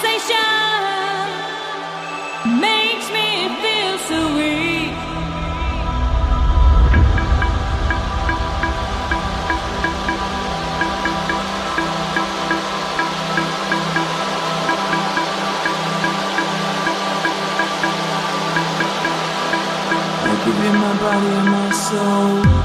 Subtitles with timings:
[0.00, 1.28] Sensation
[2.60, 4.96] makes me feel so weak.
[20.24, 22.61] I give you my body and my soul.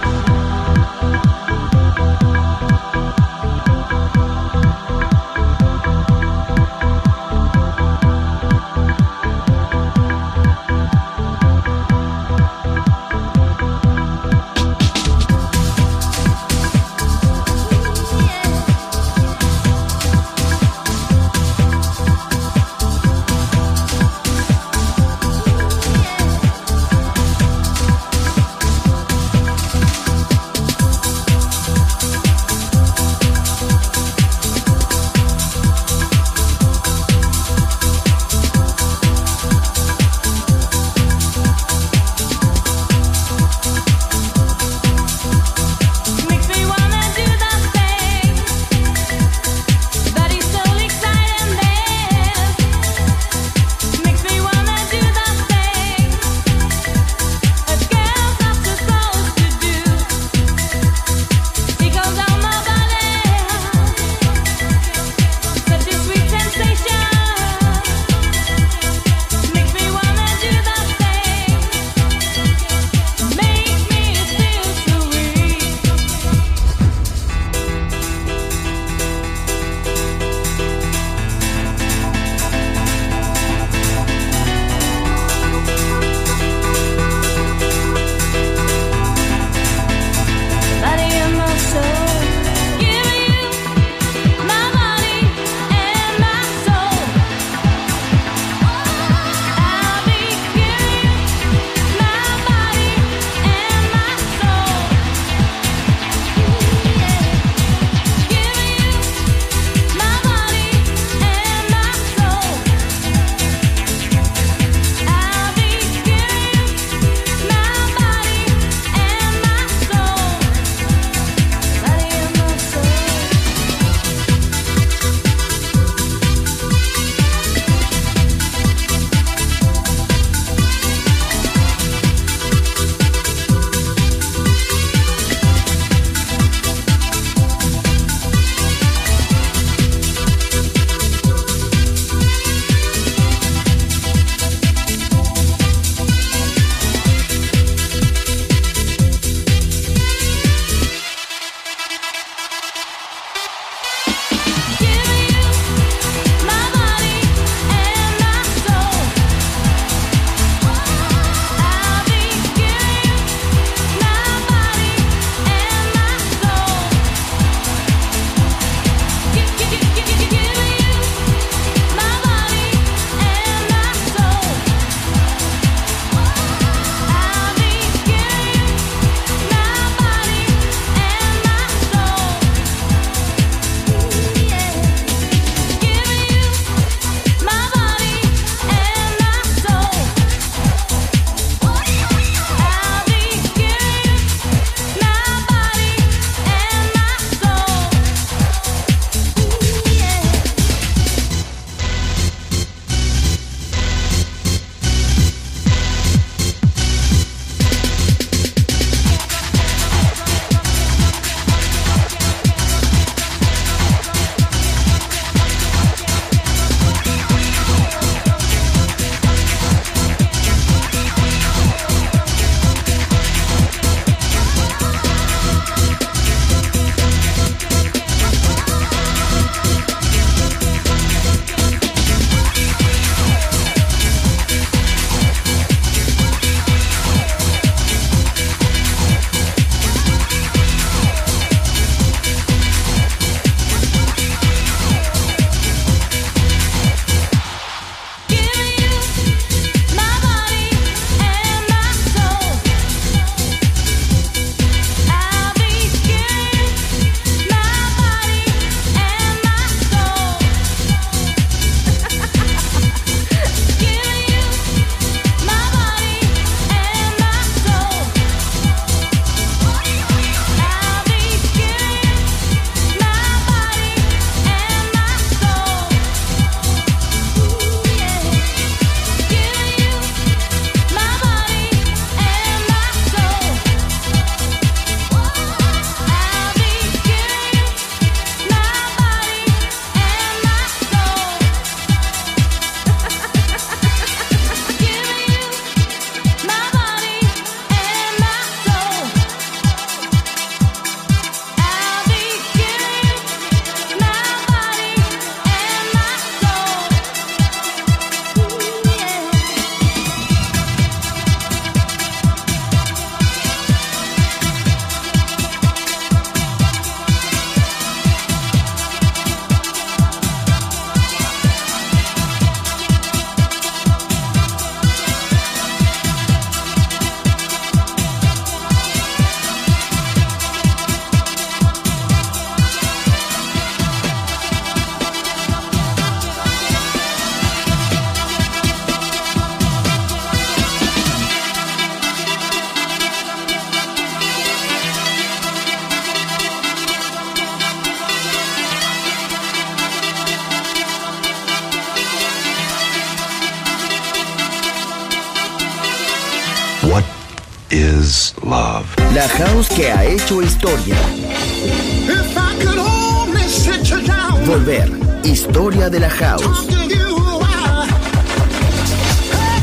[365.67, 366.65] historia de la house.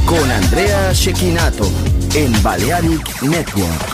[0.04, 1.66] Con Andrea Shekinato
[2.14, 3.94] en Balearic Network.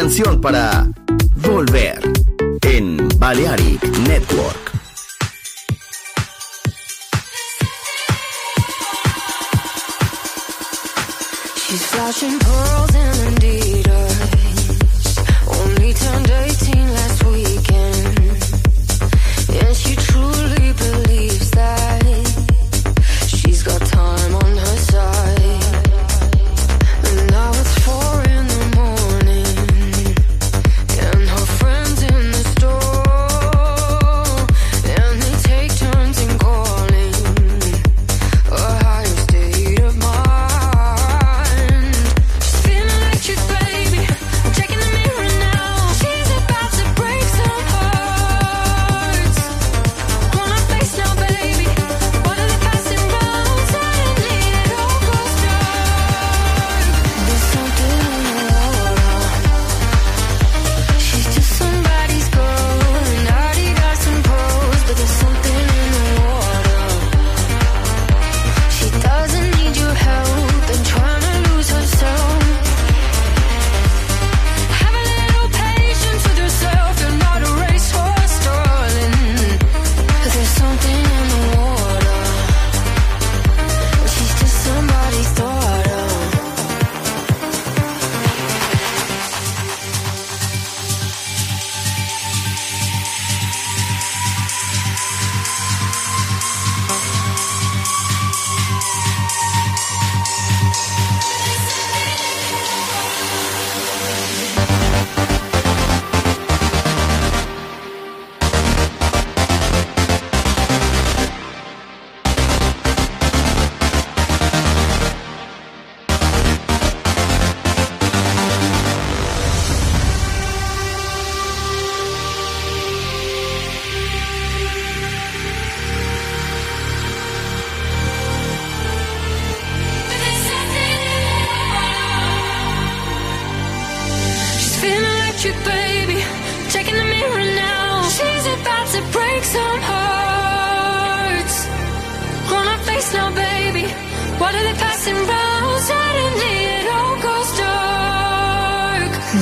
[0.00, 0.79] canción para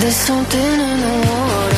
[0.00, 1.77] There's something in the water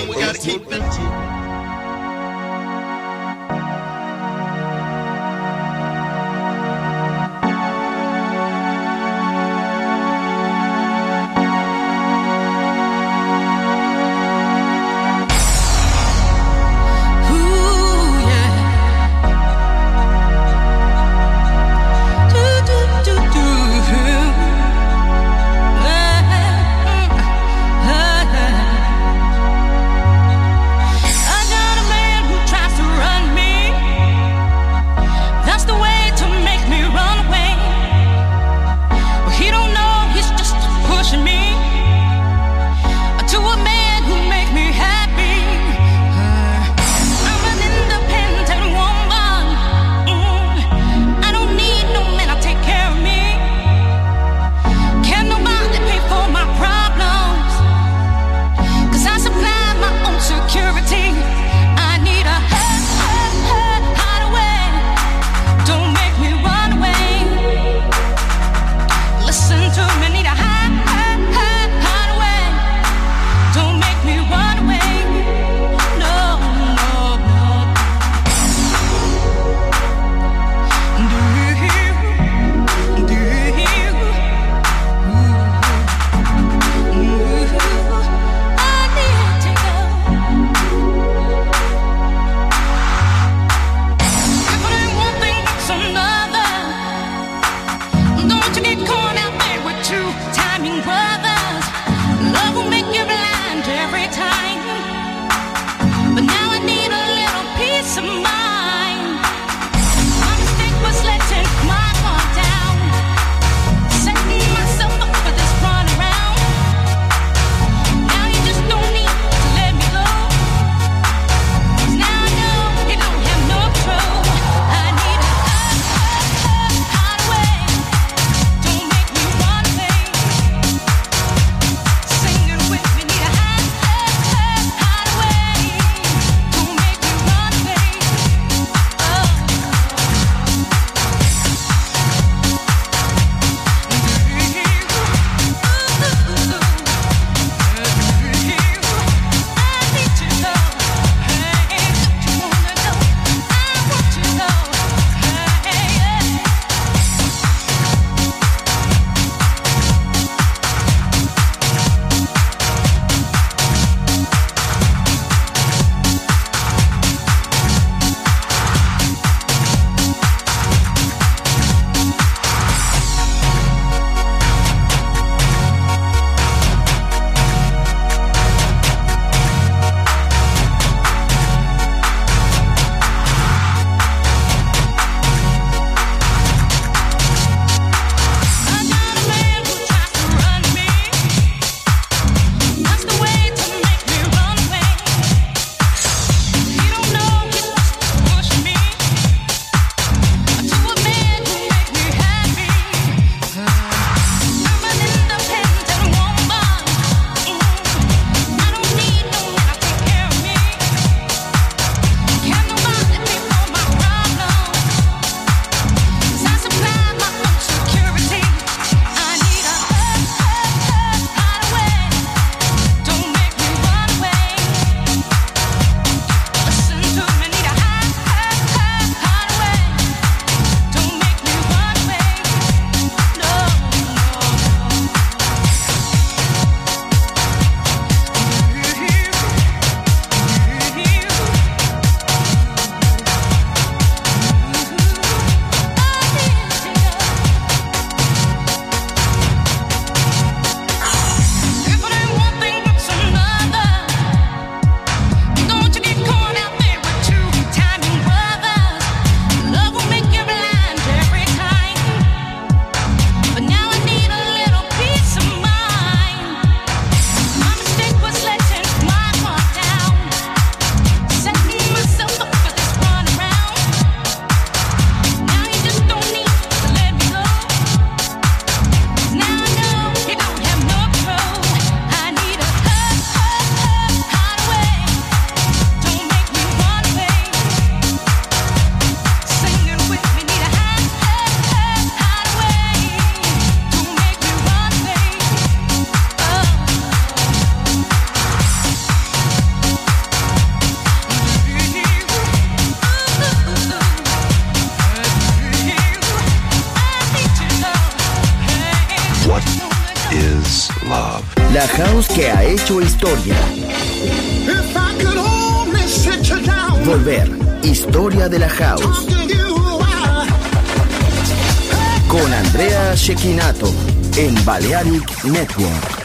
[325.43, 326.20] Network.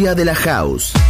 [0.00, 1.09] de la house.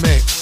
[0.00, 0.41] mix.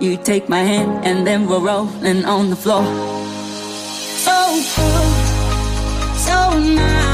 [0.00, 2.84] You take my hand and then we're rolling on the floor.
[4.16, 4.36] So
[4.76, 7.09] good, so nice.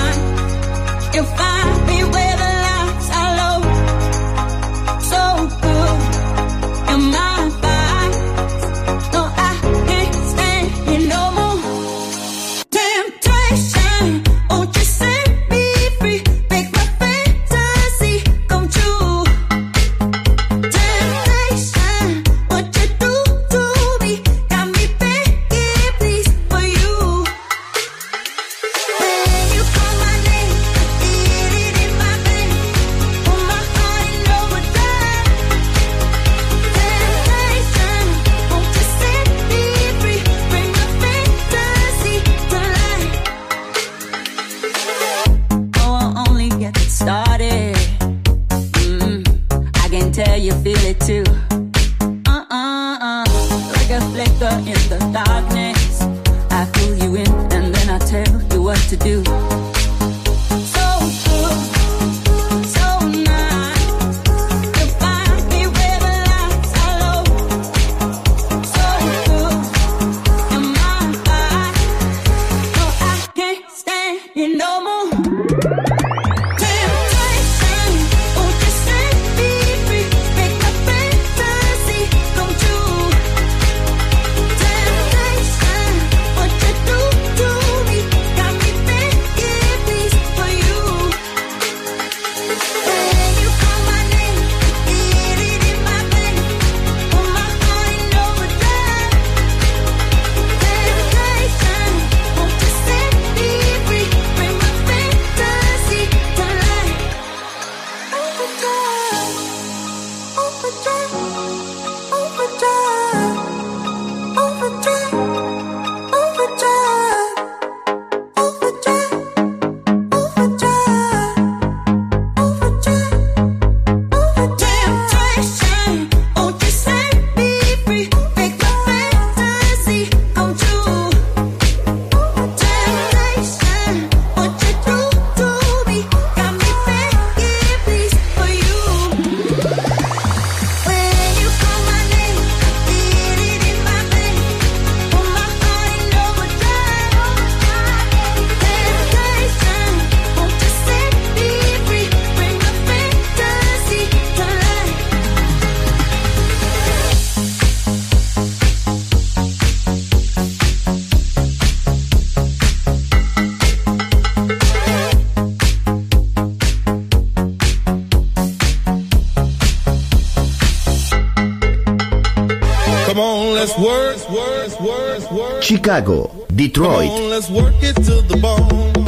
[175.86, 177.12] Chicago, Detroit,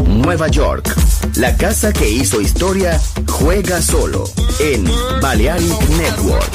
[0.07, 0.95] Nueva York.
[1.35, 4.23] La casa que hizo historia juega solo
[4.61, 4.85] en
[5.21, 6.55] Balearic Network.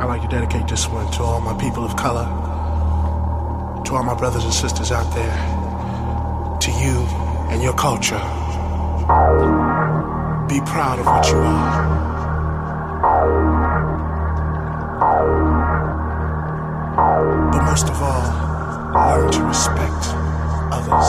[0.00, 2.26] I'd like to dedicate this one to all my people of color,
[3.84, 5.38] to all my brothers and sisters out there,
[6.58, 7.06] to you
[7.48, 8.20] and your culture.
[10.48, 11.84] Be proud of what you are.
[17.52, 18.22] But most of all,
[18.94, 20.14] learn to respect
[20.72, 21.08] others.